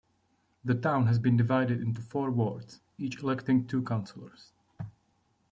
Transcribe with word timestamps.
The 0.65 0.73
town 0.73 1.05
has 1.05 1.19
been 1.19 1.37
divided 1.37 1.79
into 1.79 2.01
four 2.01 2.31
wards, 2.31 2.79
each 2.97 3.19
electing 3.21 3.67
two 3.67 3.83
councillors. 3.83 4.51